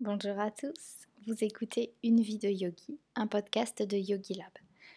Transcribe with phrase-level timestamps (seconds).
[0.00, 4.52] Bonjour à tous, vous écoutez Une vie de yogi, un podcast de Yogi Lab.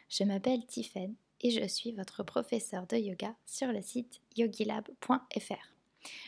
[0.10, 5.74] Je m'appelle Tiffen et je suis votre professeur de yoga sur le site yogilab.fr.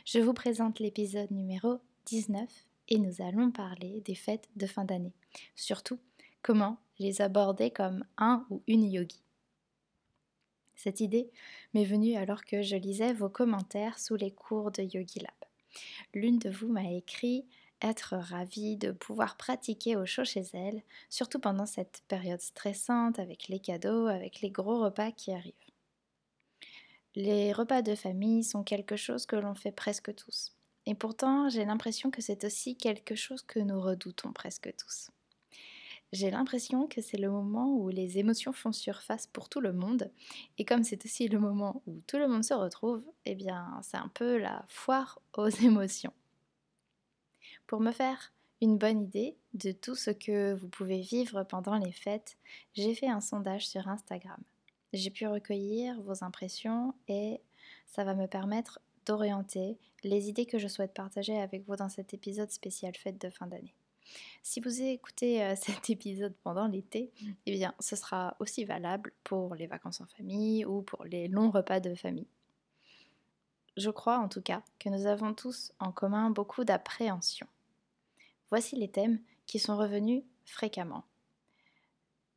[0.08, 2.50] Je vous présente l'épisode numéro 19
[2.90, 5.14] et nous allons parler des fêtes de fin d'année.
[5.56, 6.00] Surtout,
[6.42, 9.22] comment les aborder comme un ou une yogi.
[10.76, 11.30] Cette idée
[11.76, 15.50] m'est venue alors que je lisais vos commentaires sous les cours de Yogi Lab.
[16.16, 17.46] L'une de vous m'a écrit
[17.84, 23.50] être ravie de pouvoir pratiquer au chaud chez elle, surtout pendant cette période stressante avec
[23.50, 25.54] les cadeaux, avec les gros repas qui arrivent.
[27.16, 30.56] Les repas de famille sont quelque chose que l'on fait presque tous.
[30.86, 35.12] Et pourtant, j'ai l'impression que c'est aussi quelque chose que nous redoutons presque tous.
[36.12, 40.12] J'ai l'impression que c'est le moment où les émotions font surface pour tout le monde.
[40.58, 43.98] Et comme c'est aussi le moment où tout le monde se retrouve, eh bien, c'est
[43.98, 46.14] un peu la foire aux émotions.
[47.74, 51.92] Pour me faire une bonne idée de tout ce que vous pouvez vivre pendant les
[51.92, 52.38] fêtes,
[52.76, 54.40] j'ai fait un sondage sur Instagram.
[54.94, 57.42] J'ai pu recueillir vos impressions et
[57.88, 62.14] ça va me permettre d'orienter les idées que je souhaite partager avec vous dans cet
[62.14, 63.74] épisode spécial fête de fin d'année.
[64.44, 67.12] Si vous écoutez euh, cet épisode pendant l'été,
[67.48, 71.50] eh bien ce sera aussi valable pour les vacances en famille ou pour les longs
[71.50, 72.28] repas de famille.
[73.78, 77.48] Je crois en tout cas que nous avons tous en commun beaucoup d'appréhension.
[78.54, 81.06] Voici les thèmes qui sont revenus fréquemment.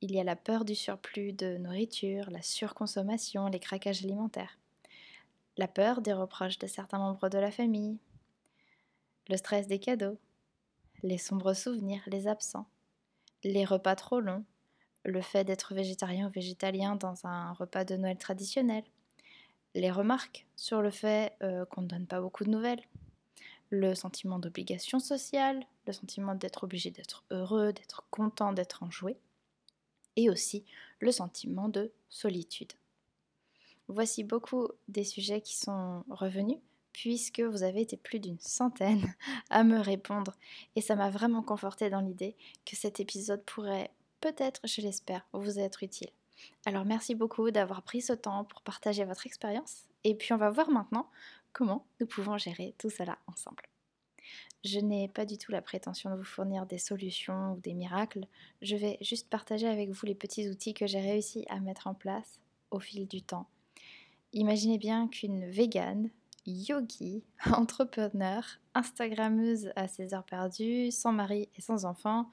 [0.01, 4.59] Il y a la peur du surplus de nourriture, la surconsommation, les craquages alimentaires,
[5.59, 7.99] la peur des reproches de certains membres de la famille,
[9.29, 10.17] le stress des cadeaux,
[11.03, 12.67] les sombres souvenirs, les absents,
[13.45, 14.47] les repas trop longs,
[15.05, 18.85] le fait d'être végétarien ou végétalien dans un repas de Noël traditionnel,
[19.75, 22.81] les remarques sur le fait euh, qu'on ne donne pas beaucoup de nouvelles,
[23.69, 29.17] le sentiment d'obligation sociale, le sentiment d'être obligé d'être heureux, d'être content, d'être enjoué,
[30.17, 30.65] et aussi
[31.01, 32.73] le sentiment de solitude.
[33.89, 36.59] Voici beaucoup des sujets qui sont revenus
[36.93, 39.15] puisque vous avez été plus d'une centaine
[39.51, 40.35] à me répondre
[40.75, 45.59] et ça m'a vraiment conforté dans l'idée que cet épisode pourrait peut-être, je l'espère, vous
[45.59, 46.11] être utile.
[46.65, 50.51] Alors merci beaucoup d'avoir pris ce temps pour partager votre expérience et puis on va
[50.51, 51.11] voir maintenant
[51.53, 53.63] comment nous pouvons gérer tout cela ensemble.
[54.65, 58.27] Je n'ai pas du tout la prétention de vous fournir des solutions ou des miracles,
[58.63, 61.95] je vais juste partager avec vous les petits outils que j'ai réussi à mettre en
[61.95, 63.47] place au fil du temps.
[64.33, 66.11] Imaginez bien qu'une végane,
[66.47, 67.23] yogi,
[67.53, 68.45] entrepreneur,
[68.75, 72.31] instagrammeuse à ses heures perdues, sans mari et sans enfant,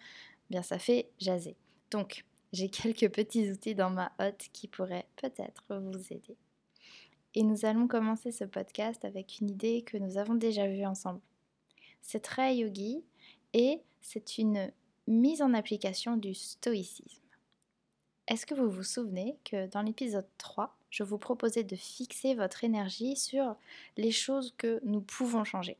[0.50, 1.56] bien ça fait jaser.
[1.92, 6.38] Donc, j'ai quelques petits outils dans ma hotte qui pourraient peut-être vous aider.
[7.36, 11.20] Et nous allons commencer ce podcast avec une idée que nous avons déjà vue ensemble.
[12.04, 13.04] C'est très yogi
[13.54, 14.72] et c'est une
[15.08, 17.24] mise en application du stoïcisme.
[18.28, 22.64] Est-ce que vous vous souvenez que dans l'épisode 3, je vous proposais de fixer votre
[22.64, 23.56] énergie sur
[23.98, 25.78] les choses que nous pouvons changer?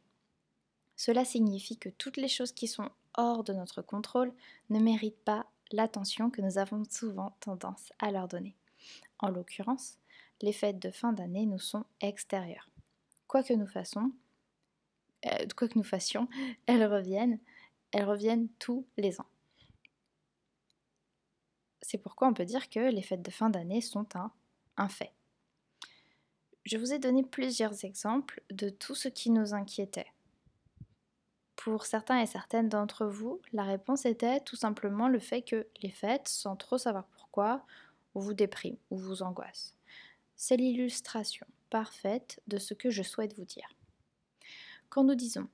[0.96, 4.34] Cela signifie que toutes les choses qui sont hors de notre contrôle
[4.70, 8.56] ne méritent pas l'attention que nous avons souvent tendance à leur donner.
[9.20, 9.98] En l'occurrence,
[10.42, 12.70] les fêtes de fin d'année nous sont extérieures.
[13.28, 14.12] Quoi que nous fassions,
[15.26, 16.28] euh, quoi que nous fassions,
[16.66, 17.40] elles reviennent,
[17.92, 19.30] elles reviennent tous les ans.
[21.82, 24.32] C'est pourquoi on peut dire que les fêtes de fin d'année sont un,
[24.78, 25.14] un fait.
[26.66, 30.08] Je vous ai donné plusieurs exemples de tout ce qui nous inquiétait.
[31.58, 35.92] Pour certains et certaines d'entre vous, la réponse était tout simplement le fait que les
[35.92, 37.66] fêtes, sans trop savoir pourquoi,
[38.16, 39.76] vous dépriment ou vous angoissent.
[40.36, 43.70] C'est l'illustration parfaite de ce que je souhaite vous dire.
[44.94, 45.48] Quand nous disons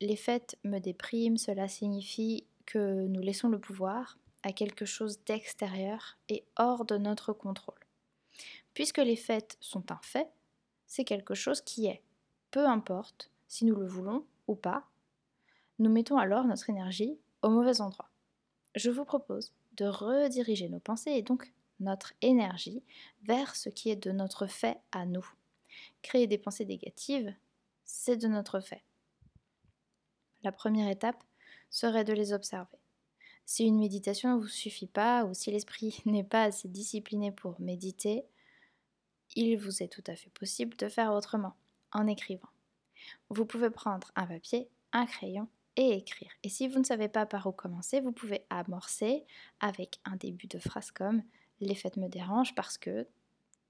[0.00, 6.18] les fêtes me dépriment, cela signifie que nous laissons le pouvoir à quelque chose d'extérieur
[6.28, 7.78] et hors de notre contrôle.
[8.74, 10.28] Puisque les fêtes sont un fait,
[10.88, 12.02] c'est quelque chose qui est,
[12.50, 14.88] peu importe si nous le voulons ou pas,
[15.78, 18.10] nous mettons alors notre énergie au mauvais endroit.
[18.74, 22.82] Je vous propose de rediriger nos pensées et donc notre énergie
[23.22, 25.30] vers ce qui est de notre fait à nous.
[26.02, 27.32] Créer des pensées négatives,
[27.92, 28.82] c'est de notre fait.
[30.42, 31.22] La première étape
[31.70, 32.78] serait de les observer.
[33.44, 37.60] Si une méditation ne vous suffit pas ou si l'esprit n'est pas assez discipliné pour
[37.60, 38.24] méditer,
[39.36, 41.54] il vous est tout à fait possible de faire autrement,
[41.92, 42.48] en écrivant.
[43.28, 46.32] Vous pouvez prendre un papier, un crayon et écrire.
[46.42, 49.24] Et si vous ne savez pas par où commencer, vous pouvez amorcer
[49.60, 51.22] avec un début de phrase comme
[51.60, 53.06] les fêtes me dérangent parce que,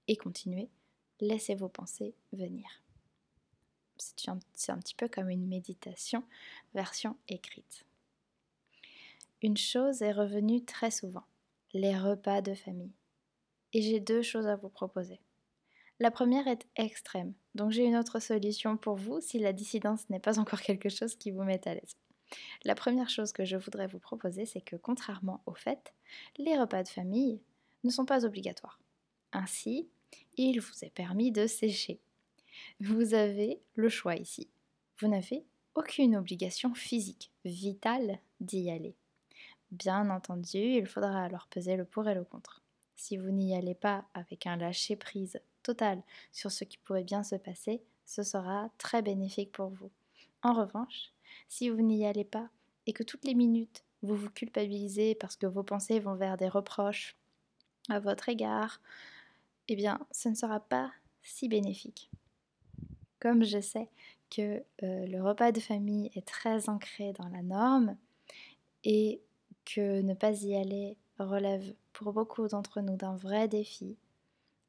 [0.06, 0.70] et continuez,
[1.20, 2.81] laissez vos pensées venir.
[4.16, 6.25] C'est un, petit peu comme une méditation
[6.75, 7.84] version écrite.
[9.43, 11.25] une chose est revenue très souvent,
[11.72, 12.93] les repas de famille.
[13.72, 15.20] Et j'ai deux choses à vous proposer.
[15.99, 20.20] La première est extrême, donc j'ai une autre solution pour vous si la dissidence n'est
[20.20, 21.96] pas encore quelque chose qui vous met à l'aise.
[22.64, 25.93] La première chose que je voudrais vous proposer, c'est que contrairement au fait,
[26.38, 27.40] les repas de famille
[27.84, 28.81] ne sont pas obligatoires.
[29.32, 29.88] Ainsi,
[30.37, 32.00] il vous est permis de sécher.
[32.81, 34.49] Vous avez le choix ici.
[34.99, 35.44] Vous n'avez
[35.75, 38.94] aucune obligation physique, vitale d'y aller.
[39.70, 42.62] Bien entendu, il faudra alors peser le pour et le contre.
[42.94, 47.37] Si vous n'y allez pas avec un lâcher-prise total sur ce qui pourrait bien se
[47.37, 49.91] passer, ce sera très bénéfique pour vous.
[50.43, 51.12] En revanche,
[51.49, 52.49] si vous n'y allez pas
[52.87, 56.49] et que toutes les minutes vous vous culpabilisez parce que vos pensées vont vers des
[56.49, 57.17] reproches
[57.88, 58.81] à votre égard,
[59.69, 60.93] eh bien, ce ne sera pas
[61.23, 62.11] si bénéfique.
[63.22, 63.88] Comme je sais
[64.30, 67.96] que euh, le repas de famille est très ancré dans la norme
[68.82, 69.22] et
[69.64, 73.96] que ne pas y aller relève pour beaucoup d'entre nous d'un vrai défi,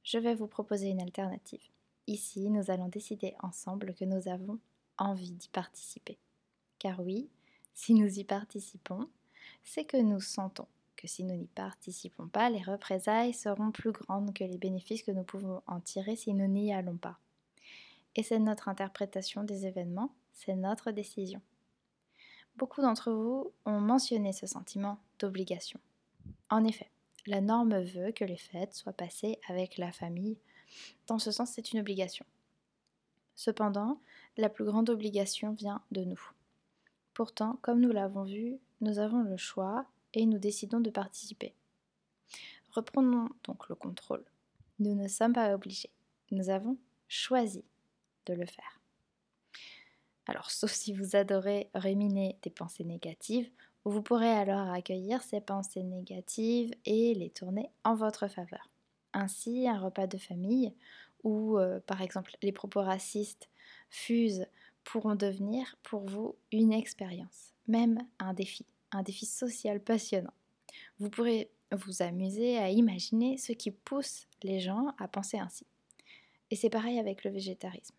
[0.04, 1.64] je vais vous proposer une alternative.
[2.06, 4.60] Ici, nous allons décider ensemble que nous avons
[5.00, 6.20] envie d'y participer.
[6.78, 7.32] Car oui,
[7.74, 9.10] si nous y participons,
[9.64, 14.32] c'est que nous sentons que si nous n'y participons pas, les représailles seront plus grandes
[14.32, 17.18] que les bénéfices que nous pouvons en tirer si nous n'y allons pas.
[18.16, 21.42] Et c'est notre interprétation des événements, c'est notre décision.
[22.56, 25.80] Beaucoup d'entre vous ont mentionné ce sentiment d'obligation.
[26.50, 26.92] En effet,
[27.26, 30.38] la norme veut que les fêtes soient passées avec la famille.
[31.08, 32.26] Dans ce sens, c'est une obligation.
[33.36, 34.00] Cependant,
[34.38, 36.22] la plus grande obligation vient de nous.
[37.16, 41.56] Pourtant, comme nous l'avons vu, nous avons le choix et nous décidons de participer.
[42.72, 44.24] Reprenons donc le contrôle.
[44.80, 45.92] Nous ne sommes pas obligés.
[46.32, 46.78] Nous avons
[47.08, 47.64] choisi
[48.26, 48.80] de le faire.
[50.28, 53.50] Alors, sauf si vous adorez réminer des pensées négatives,
[53.86, 58.70] vous pourrez alors accueillir ces pensées négatives et les tourner en votre faveur.
[59.12, 60.74] Ainsi, un repas de famille
[61.24, 63.50] où, euh, par exemple, les propos racistes
[63.90, 64.48] fusent
[64.84, 70.34] pourront devenir pour vous une expérience, même un défi, un défi social passionnant.
[71.00, 75.66] Vous pourrez vous amuser à imaginer ce qui pousse les gens à penser ainsi.
[76.52, 77.96] Et c'est pareil avec le végétarisme.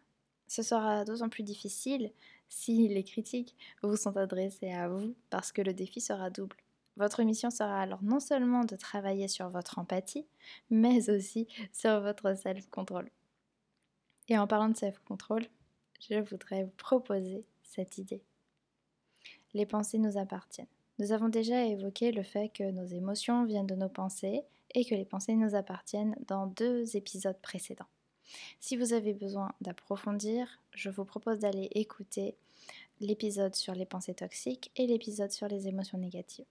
[0.47, 2.13] Ce sera d'autant plus difficile
[2.49, 6.57] si les critiques vous sont adressées à vous parce que le défi sera double.
[6.97, 10.27] Votre mission sera alors non seulement de travailler sur votre empathie,
[10.71, 13.11] mais aussi sur votre self-control.
[14.29, 15.47] Et en parlant de self-control,
[16.09, 18.23] je voudrais vous proposer cette idée.
[19.55, 20.69] Les pensées nous appartiennent.
[20.99, 24.45] Nous avons déjà évoqué le fait que nos émotions viennent de nos pensées
[24.75, 27.89] et que les pensées nous appartiennent dans deux épisodes précédents.
[28.61, 32.37] Si vous avez besoin d'approfondir, je vous propose d'aller écouter
[33.01, 36.47] l'épisode sur les pensées toxiques et l'épisode sur les émotions négatives.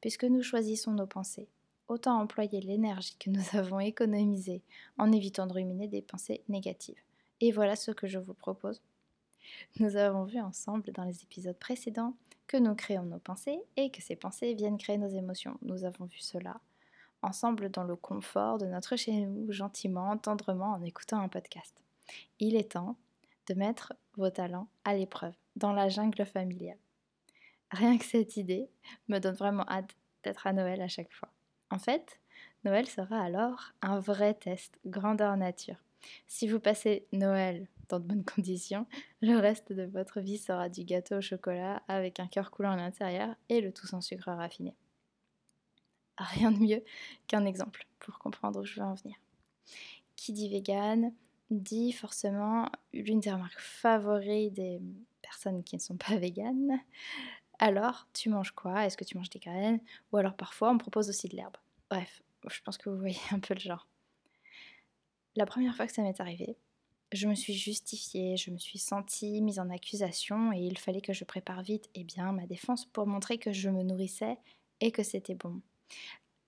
[0.00, 1.48] Puisque nous choisissons nos pensées,
[1.88, 4.62] autant employer l'énergie que nous avons économisée
[4.98, 7.00] en évitant de ruminer des pensées négatives.
[7.40, 8.80] Et voilà ce que je vous propose.
[9.78, 12.14] Nous avons vu ensemble dans les épisodes précédents
[12.46, 15.58] que nous créons nos pensées et que ces pensées viennent créer nos émotions.
[15.62, 16.60] Nous avons vu cela
[17.26, 21.74] ensemble dans le confort de notre chez nous, gentiment, tendrement, en écoutant un podcast.
[22.38, 22.96] Il est temps
[23.48, 26.78] de mettre vos talents à l'épreuve dans la jungle familiale.
[27.70, 28.70] Rien que cette idée
[29.08, 31.28] me donne vraiment hâte d'être à Noël à chaque fois.
[31.70, 32.20] En fait,
[32.64, 35.76] Noël sera alors un vrai test grandeur nature.
[36.28, 38.86] Si vous passez Noël dans de bonnes conditions,
[39.20, 42.76] le reste de votre vie sera du gâteau au chocolat avec un cœur coulant à
[42.76, 44.76] l'intérieur et le tout sans sucre raffiné.
[46.18, 46.84] Rien de mieux
[47.26, 49.16] qu'un exemple pour comprendre où je veux en venir.
[50.16, 51.12] Qui dit vegan
[51.50, 54.80] dit forcément l'une des remarques favorites des
[55.22, 56.80] personnes qui ne sont pas véganes.
[57.58, 58.84] Alors, tu manges quoi?
[58.84, 59.80] Est-ce que tu manges des graines?
[60.12, 61.56] Ou alors parfois on propose aussi de l'herbe.
[61.90, 63.88] Bref, je pense que vous voyez un peu le genre.
[65.36, 66.56] La première fois que ça m'est arrivé,
[67.12, 71.12] je me suis justifiée, je me suis sentie mise en accusation et il fallait que
[71.12, 74.38] je prépare vite et bien ma défense pour montrer que je me nourrissais
[74.80, 75.60] et que c'était bon.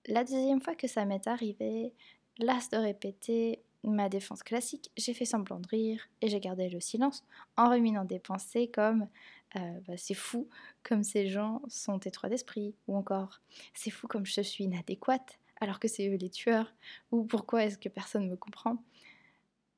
[0.06, 1.92] La deuxième fois que ça m'est arrivé,
[2.38, 6.80] las de répéter ma défense classique, j'ai fait semblant de rire et j'ai gardé le
[6.80, 7.24] silence
[7.56, 9.08] en ruminant des pensées comme
[9.56, 10.48] euh, bah, c'est fou
[10.82, 13.40] comme ces gens sont étroits d'esprit ou encore
[13.72, 16.74] c'est fou comme je suis inadéquate alors que c'est eux les tueurs
[17.12, 18.82] ou pourquoi est-ce que personne me comprend.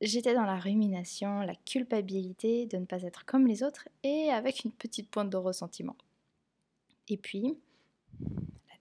[0.01, 4.65] J'étais dans la rumination, la culpabilité de ne pas être comme les autres et avec
[4.65, 5.97] une petite pointe de ressentiment.
[7.09, 7.59] Et puis,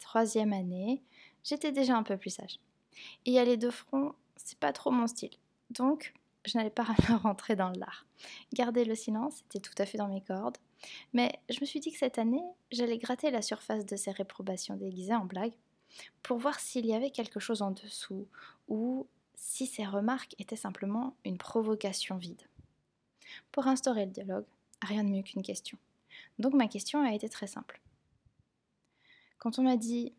[0.09, 1.03] troisième année,
[1.43, 2.59] j'étais déjà un peu plus sage.
[3.27, 5.37] Et aller de front, c'est pas trop mon style.
[5.69, 6.15] Donc,
[6.47, 6.83] je n'allais pas
[7.23, 8.07] rentrer dans l'art.
[8.53, 10.57] Garder le silence était tout à fait dans mes cordes.
[11.13, 14.75] Mais je me suis dit que cette année, j'allais gratter la surface de ces réprobations
[14.75, 15.53] déguisées en blagues
[16.23, 18.27] pour voir s'il y avait quelque chose en dessous
[18.67, 22.41] ou si ces remarques étaient simplement une provocation vide.
[23.51, 24.45] Pour instaurer le dialogue,
[24.81, 25.77] rien de mieux qu'une question.
[26.39, 27.79] Donc ma question a été très simple.
[29.39, 30.13] Quand on m'a dit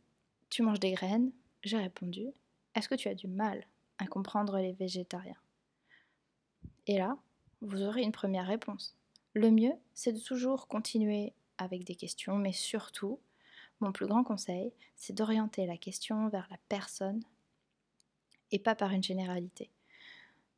[0.49, 1.31] Tu manges des graines,
[1.63, 2.29] j'ai répondu
[2.75, 3.67] Est-ce que tu as du mal
[3.99, 5.37] à comprendre les végétariens?
[6.87, 7.19] Et là,
[7.61, 8.97] vous aurez une première réponse.
[9.35, 13.21] Le mieux, c'est de toujours continuer avec des questions, mais surtout,
[13.81, 17.23] mon plus grand conseil, c'est d'orienter la question vers la personne
[18.51, 19.71] et pas par une généralité.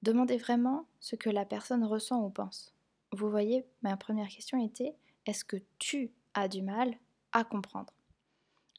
[0.03, 2.75] Demandez vraiment ce que la personne ressent ou pense.
[3.11, 4.95] Vous voyez, ma première question était
[5.27, 6.95] est-ce que tu as du mal
[7.33, 7.93] à comprendre?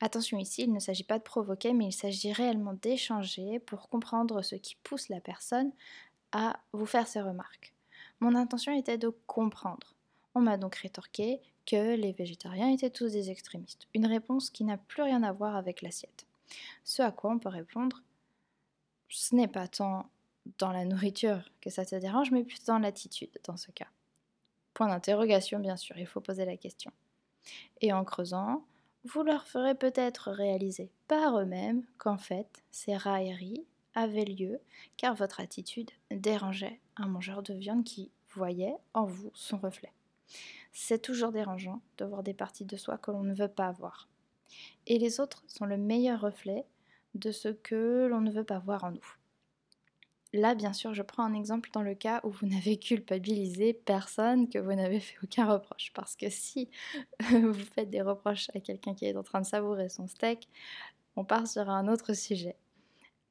[0.03, 4.41] Attention ici, il ne s'agit pas de provoquer, mais il s'agit réellement d'échanger pour comprendre
[4.41, 5.71] ce qui pousse la personne
[6.33, 7.73] à vous faire ces remarques.
[8.19, 9.95] Mon intention était de comprendre.
[10.35, 13.87] On m'a donc rétorqué que les végétariens étaient tous des extrémistes.
[13.93, 16.25] Une réponse qui n'a plus rien à voir avec l'assiette.
[16.83, 18.03] Ce à quoi on peut répondre
[19.07, 20.09] ce n'est pas tant
[20.57, 23.87] dans la nourriture que ça te dérange, mais plutôt dans l'attitude dans ce cas.
[24.73, 26.91] Point d'interrogation, bien sûr, il faut poser la question.
[27.79, 28.65] Et en creusant,
[29.05, 34.59] vous leur ferez peut-être réaliser par eux-mêmes qu'en fait, ces railleries avaient lieu
[34.97, 39.91] car votre attitude dérangeait un mangeur de viande qui voyait en vous son reflet.
[40.71, 44.07] C'est toujours dérangeant de voir des parties de soi que l'on ne veut pas voir.
[44.87, 46.65] Et les autres sont le meilleur reflet
[47.13, 49.15] de ce que l'on ne veut pas voir en nous.
[50.33, 54.49] Là, bien sûr, je prends un exemple dans le cas où vous n'avez culpabilisé personne,
[54.49, 55.91] que vous n'avez fait aucun reproche.
[55.93, 56.69] Parce que si
[57.31, 60.47] vous faites des reproches à quelqu'un qui est en train de savourer son steak,
[61.15, 62.55] on part sur un autre sujet.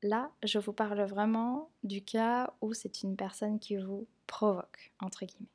[0.03, 5.25] Là, je vous parle vraiment du cas où c'est une personne qui vous provoque, entre
[5.25, 5.49] guillemets.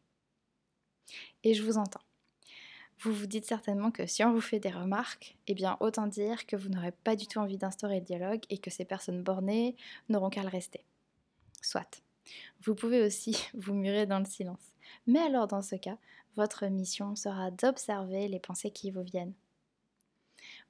[1.44, 2.02] Et je vous entends.
[3.00, 6.46] Vous vous dites certainement que si on vous fait des remarques, eh bien autant dire
[6.46, 9.76] que vous n'aurez pas du tout envie d'instaurer le dialogue et que ces personnes bornées
[10.10, 10.84] n'auront qu'à le rester.
[11.68, 12.02] Soit.
[12.64, 14.74] Vous pouvez aussi vous murer dans le silence.
[15.06, 15.98] Mais alors dans ce cas,
[16.38, 19.34] votre mission sera d'observer les pensées qui vous viennent.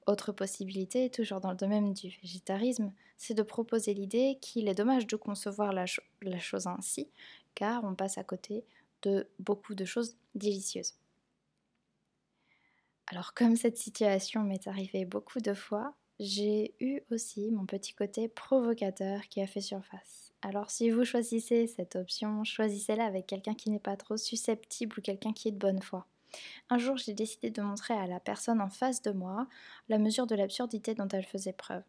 [0.07, 5.05] Autre possibilité, toujours dans le domaine du végétarisme, c'est de proposer l'idée qu'il est dommage
[5.05, 5.85] de concevoir la,
[6.23, 7.07] la, chose ainsi,
[7.53, 8.65] car on passe à côté
[9.03, 10.95] de beaucoup de choses délicieuses.
[13.05, 18.27] Alors comme cette situation m'est arrivée beaucoup de fois, j'ai eu aussi mon petit côté
[18.27, 20.26] provocateur qui a fait surface.
[20.41, 25.01] Alors si vous choisissez cette option, choisissez-la avec quelqu'un qui n'est pas trop susceptible ou
[25.01, 26.05] quelqu'un qui est de bonne foi.
[26.69, 29.47] Un jour, j'ai décidé de montrer à la personne en face de moi
[29.89, 31.83] la mesure de l'absurdité dont elle faisait preuve.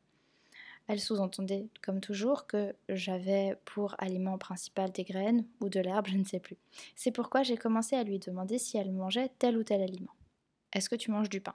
[0.87, 6.17] Elle sous-entendait, comme toujours, que j'avais pour aliment principal des graines ou de l'herbe, je
[6.17, 6.57] ne sais plus.
[6.97, 10.14] C'est pourquoi j'ai commencé à lui demander si elle mangeait tel ou tel aliment.
[10.73, 11.55] Est-ce que tu manges du pain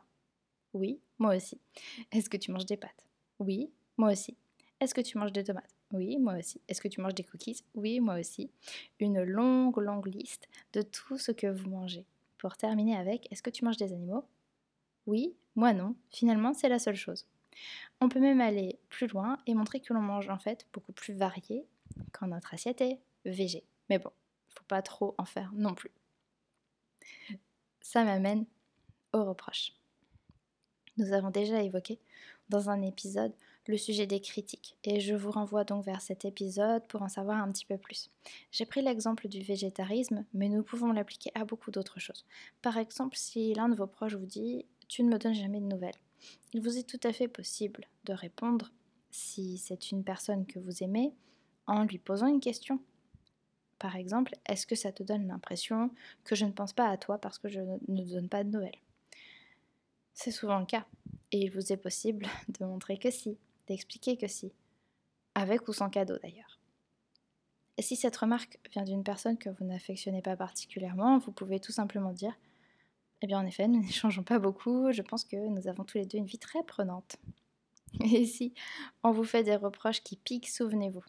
[0.74, 1.60] Oui, moi aussi.
[2.12, 3.06] Est-ce que tu manges des pâtes
[3.40, 4.38] Oui, moi aussi.
[4.80, 5.76] Est-ce que tu manges des tomates?
[5.94, 6.62] Oui, moi aussi.
[6.68, 7.64] Est-ce que tu manges des cookies?
[7.76, 8.52] Oui, moi aussi.
[9.00, 12.06] Une longue, longue liste de tout ce que vous mangez.
[12.38, 14.26] Pour terminer avec, est-ce que tu manges des animaux?
[15.06, 15.96] Oui, moi non.
[16.12, 17.26] Finalement, c'est la seule chose.
[18.02, 21.14] On peut même aller plus loin et montrer que l'on mange en fait beaucoup plus
[21.14, 21.66] varié
[22.12, 23.64] quand notre assiette est végé.
[23.90, 24.12] Mais bon,
[24.50, 25.92] faut pas trop en faire non plus.
[27.82, 28.46] Ça m'amène
[29.14, 29.74] au reproche.
[30.98, 32.00] Nous avons déjà évoqué
[32.50, 33.34] dans un épisode
[33.68, 37.42] le sujet des critiques et je vous renvoie donc vers cet épisode pour en savoir
[37.42, 38.10] un petit peu plus.
[38.52, 42.26] J'ai pris l'exemple du végétarisme, mais nous pouvons l'appliquer à beaucoup d'autres choses.
[42.62, 45.66] Par exemple, si l'un de vos proches vous dit Tu ne me donnes jamais de
[45.66, 45.96] nouvelles,
[46.54, 48.72] il vous est tout à fait possible de répondre,
[49.12, 51.14] si c'est une personne que vous aimez,
[51.68, 52.80] en lui posant une question.
[53.80, 55.92] Par exemple, est-ce que ça te donne l'impression
[56.24, 58.80] que je ne pense pas à toi parce que je ne donne pas de nouvelles?
[60.14, 60.86] C'est souvent le cas,
[61.32, 62.28] et il vous est possible
[62.60, 64.52] de montrer que si, d'expliquer que si,
[65.36, 66.60] avec ou sans cadeau d'ailleurs.
[67.78, 71.72] Et si cette remarque vient d'une personne que vous n'affectionnez pas particulièrement, vous pouvez tout
[71.72, 72.38] simplement dire
[73.22, 76.06] Eh bien, en effet, nous n'échangeons pas beaucoup, je pense que nous avons tous les
[76.06, 77.18] deux une vie très prenante.
[78.04, 78.54] Et si
[79.04, 81.04] on vous fait des reproches qui piquent, souvenez-vous,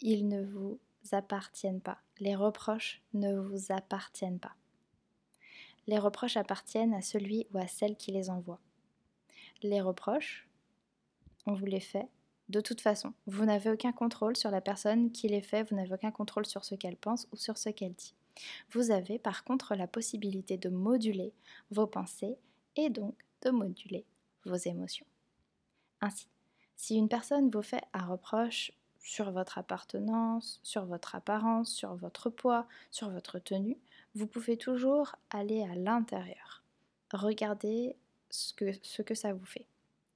[0.00, 0.78] ils ne vous
[1.12, 1.98] appartiennent pas.
[2.18, 4.54] Les reproches ne vous appartiennent pas.
[5.86, 8.60] Les reproches appartiennent à celui ou à celle qui les envoie.
[9.62, 10.46] Les reproches,
[11.46, 12.08] on vous les fait
[12.48, 13.12] de toute façon.
[13.26, 16.64] Vous n'avez aucun contrôle sur la personne qui les fait, vous n'avez aucun contrôle sur
[16.64, 18.14] ce qu'elle pense ou sur ce qu'elle dit.
[18.70, 21.32] Vous avez par contre la possibilité de moduler
[21.70, 22.36] vos pensées
[22.76, 24.04] et donc de moduler
[24.44, 25.06] vos émotions.
[26.00, 26.28] Ainsi,
[26.76, 32.30] si une personne vous fait un reproche sur votre appartenance, sur votre apparence, sur votre
[32.30, 33.78] poids, sur votre tenue,
[34.14, 36.62] vous pouvez toujours aller à l'intérieur.
[37.12, 37.96] Regardez
[38.30, 39.66] ce que, ce que ça vous fait.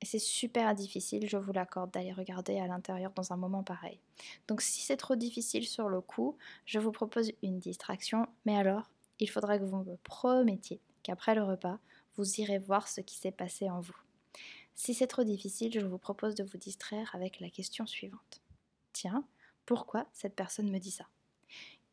[0.07, 3.99] Et c'est super difficile, je vous l'accorde, d'aller regarder à l'intérieur dans un moment pareil.
[4.47, 8.89] Donc si c'est trop difficile sur le coup, je vous propose une distraction, mais alors,
[9.19, 11.81] il faudra que vous me promettiez qu'après le repas,
[12.15, 13.97] vous irez voir ce qui s'est passé en vous.
[14.77, 18.41] Si c'est trop difficile, je vous propose de vous distraire avec la question suivante.
[18.93, 19.25] Tiens,
[19.65, 21.09] pourquoi cette personne me dit ça?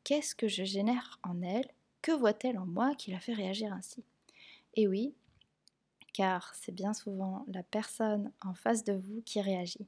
[0.04, 1.72] Qu'est-ce que je génère en elle?
[2.04, 4.04] Que voit-elle en moi qui la fait réagir ainsi?
[4.76, 5.16] Et oui,
[6.14, 9.88] car c'est bien souvent la personne en face de vous qui réagit.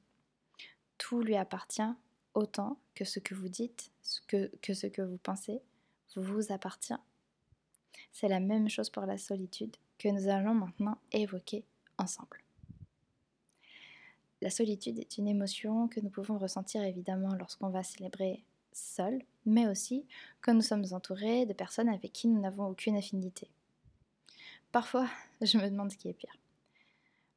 [0.98, 1.82] Tout lui appartient
[2.34, 3.92] autant que ce que vous dites,
[4.28, 5.62] que, ce que vous pensez,
[6.16, 6.98] vous appartient.
[8.12, 11.66] C'est la même chose pour la solitude que nous allons maintenant évoquer
[11.98, 12.44] ensemble.
[14.42, 19.68] La solitude est une émotion que nous pouvons ressentir évidemment lorsqu'on va célébrer seul, mais
[19.68, 20.06] aussi
[20.42, 23.50] quand nous sommes entourés de personnes avec qui nous n'avons aucune affinité.
[24.76, 25.08] Parfois,
[25.40, 26.36] je me demande ce qui est pire.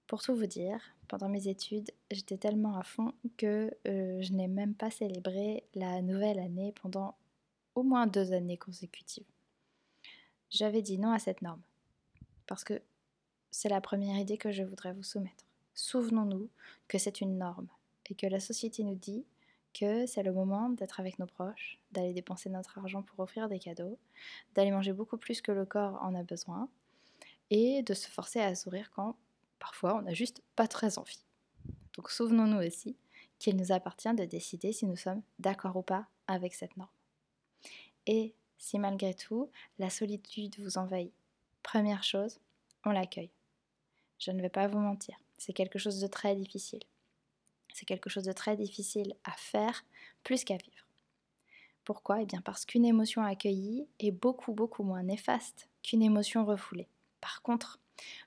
[0.09, 4.49] Pour tout vous dire, pendant mes études, j'étais tellement à fond que euh, je n'ai
[4.49, 7.15] même pas célébré la nouvelle année pendant
[7.77, 9.31] au moins deux années consécutives.
[10.51, 11.63] J'avais dit non à cette norme,
[12.49, 12.83] parce que
[13.53, 15.45] c'est la première idée que je voudrais vous soumettre.
[15.75, 16.49] Souvenons-nous
[16.89, 17.69] que c'est une norme
[18.11, 19.25] et que la société nous dit
[19.75, 23.61] que c'est le moment d'être avec nos proches, d'aller dépenser notre argent pour offrir des
[23.61, 23.97] cadeaux,
[24.57, 26.69] d'aller manger beaucoup plus que le corps en a besoin,
[27.51, 29.17] et de se forcer à sourire quand
[29.59, 31.25] parfois on n'a juste pas très envie.
[31.97, 32.97] Donc souvenons-nous aussi
[33.39, 36.91] qu'il nous appartient de décider si nous sommes d'accord ou pas avec cette norme.
[38.07, 41.13] Et si malgré tout la solitude vous envahit,
[41.63, 42.39] première chose,
[42.85, 43.31] on l'accueille.
[44.19, 46.83] Je ne vais pas vous mentir, c'est quelque chose de très difficile.
[47.73, 49.85] C'est quelque chose de très difficile à faire
[50.25, 50.87] plus qu'à vivre.
[51.85, 52.23] Pourquoi?
[52.23, 56.89] Eh bien parce qu'une émotion accueillie est beaucoup beaucoup moins néfaste qu'une émotion refoulée.
[57.21, 57.79] Par contre,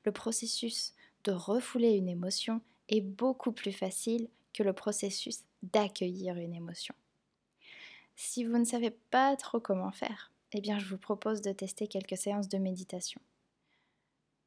[0.03, 0.93] le processus
[1.24, 6.96] de refouler une émotion est beaucoup plus facile que le processus d'accueillir une émotion.
[8.15, 11.87] Si vous ne savez pas trop comment faire, eh bien je vous propose de tester
[11.87, 13.22] quelques séances de méditation.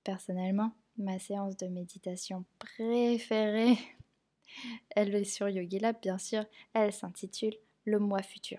[0.02, 3.78] Personnellement, ma séance de méditation préférée,
[4.90, 8.58] elle est sur YogiLab bien sûr, elle s'intitule Le mois futur.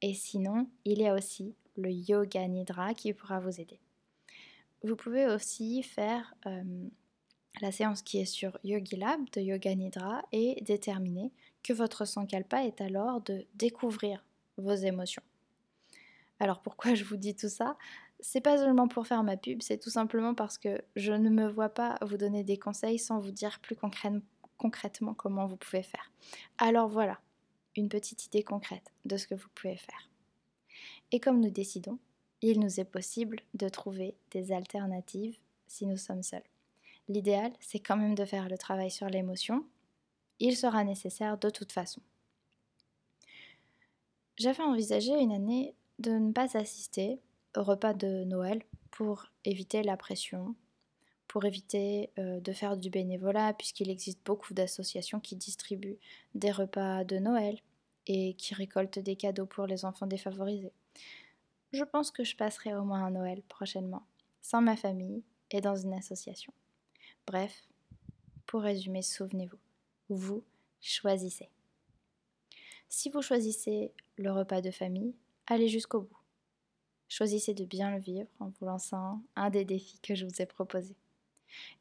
[0.00, 3.80] Et sinon, il y a aussi le Yoga Nidra qui pourra vous aider.
[4.84, 6.34] Vous pouvez aussi faire
[7.60, 12.80] la séance qui est sur YogiLab de Yoga Nidra et déterminer que votre sankalpa est
[12.80, 14.24] alors de découvrir
[14.56, 15.22] vos émotions.
[16.40, 17.76] Alors pourquoi je vous dis tout ça?
[18.20, 21.48] C'est pas seulement pour faire ma pub, c'est tout simplement parce que je ne me
[21.48, 26.12] vois pas vous donner des conseils sans vous dire plus concrètement comment vous pouvez faire.
[26.58, 27.20] Alors voilà,
[27.76, 30.10] une petite idée concrète de ce que vous pouvez faire.
[31.10, 31.98] Et comme nous décidons,
[32.42, 36.42] il nous est possible de trouver des alternatives si nous sommes seuls.
[37.08, 39.64] L'idéal, c'est quand même de faire le travail sur l'émotion.
[40.40, 42.00] Il sera nécessaire de toute façon.
[44.36, 47.18] J'avais envisagé une année de ne pas assister
[47.56, 50.54] au repas de Noël pour éviter la pression,
[51.26, 55.98] pour éviter euh, de faire du bénévolat, puisqu'il existe beaucoup d'associations qui distribuent
[56.34, 57.58] des repas de Noël
[58.06, 60.72] et qui récoltent des cadeaux pour les enfants défavorisés.
[61.72, 64.06] Je pense que je passerai au moins un Noël prochainement,
[64.40, 66.52] sans ma famille et dans une association.
[67.26, 67.68] Bref,
[68.46, 69.58] pour résumer, souvenez-vous,
[70.08, 70.42] vous
[70.80, 71.50] choisissez.
[72.88, 75.14] Si vous choisissez le repas de famille,
[75.46, 76.18] allez jusqu'au bout.
[77.08, 80.46] Choisissez de bien le vivre en vous lançant un des défis que je vous ai
[80.46, 80.96] proposés.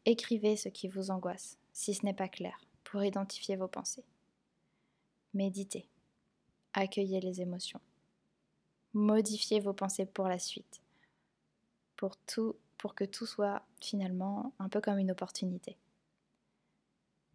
[0.06, 4.06] Écrivez ce qui vous angoisse, si ce n'est pas clair, pour identifier vos pensées.
[5.34, 5.88] Méditez.
[6.74, 7.82] Accueillez les émotions.
[8.98, 10.82] Modifiez vos pensées pour la suite.
[11.98, 15.78] Pour tout pour que tout soit finalement un peu comme une opportunité.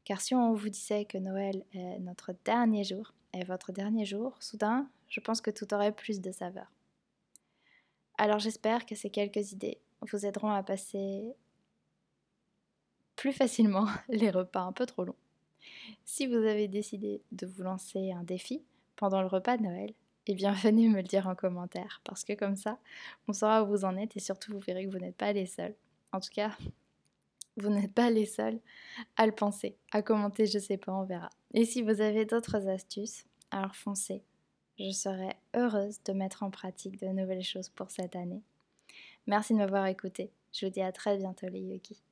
[0.05, 4.37] Car si on vous disait que Noël est notre dernier jour, est votre dernier jour,
[4.41, 6.67] soudain, je pense que tout aurait plus de saveur.
[8.19, 9.79] Alors j'espère que ces quelques idées
[10.11, 11.33] vous aideront à passer
[13.15, 15.15] plus facilement les repas un peu trop longs.
[16.05, 18.65] Si vous avez décidé de vous lancer un défi
[18.97, 19.95] pendant le repas de Noël,
[20.27, 22.79] eh bien venez me le dire en commentaire parce que comme ça,
[23.29, 25.47] on saura où vous en êtes et surtout vous verrez que vous n'êtes pas les
[25.47, 25.75] seuls.
[26.13, 26.57] En tout cas,
[27.57, 28.61] vous n'êtes pas les seuls
[29.17, 31.31] à le penser, à commenter, je sais pas, on verra.
[31.55, 34.23] Et si vous avez d'autres astuces, alors foncez.
[34.79, 38.43] Je serai heureuse de mettre en pratique de nouvelles choses pour cette année.
[39.27, 40.33] Merci de m'avoir écouté.
[40.53, 42.03] Je vous dis à très bientôt les yogis.